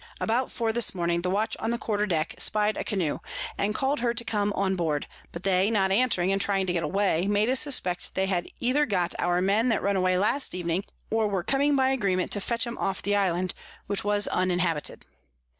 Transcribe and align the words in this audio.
About 0.19 0.51
four 0.51 0.73
this 0.73 0.95
Morning 0.95 1.21
the 1.21 1.29
Watch 1.29 1.55
on 1.59 1.69
the 1.69 1.77
Quarter 1.77 2.07
Deck 2.07 2.33
spy'd 2.39 2.75
a 2.75 2.83
Canoe, 2.83 3.19
and 3.55 3.75
call'd 3.75 3.99
her 3.99 4.15
to 4.15 4.23
come 4.25 4.51
on 4.53 4.75
board; 4.75 5.05
but 5.31 5.43
they 5.43 5.69
not 5.69 5.91
answering, 5.91 6.31
and 6.31 6.41
trying 6.41 6.65
to 6.65 6.73
get 6.73 6.81
away, 6.81 7.27
made 7.27 7.49
us 7.49 7.59
suspect 7.59 8.15
they 8.15 8.25
had 8.25 8.47
either 8.59 8.87
got 8.87 9.13
our 9.19 9.43
Men 9.43 9.69
that 9.69 9.83
run 9.83 9.95
away 9.95 10.17
last 10.17 10.55
Evening, 10.55 10.85
or 11.11 11.27
were 11.27 11.43
coming 11.43 11.75
by 11.75 11.89
Agreement 11.91 12.31
to 12.31 12.41
fetch 12.41 12.65
'em 12.65 12.79
off 12.79 13.03
the 13.03 13.15
Island, 13.15 13.53
which 13.85 14.03
was 14.03 14.27
uninhabited. 14.29 15.05